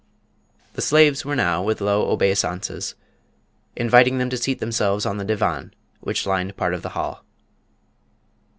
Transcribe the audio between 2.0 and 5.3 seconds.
obeisances, inviting them to seat themselves on the